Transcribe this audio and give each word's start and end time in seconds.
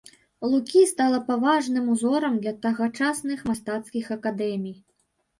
Лукі 0.51 0.79
стала 0.91 1.17
паважаным 1.27 1.91
узорам 1.95 2.33
для 2.45 2.53
тагачасных 2.63 3.43
мастацкіх 3.51 4.09
акадэмій. 4.17 4.73